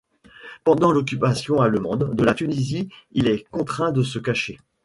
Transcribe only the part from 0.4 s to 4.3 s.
Pendant l’occupation allemande de la Tunisie il est contraint de se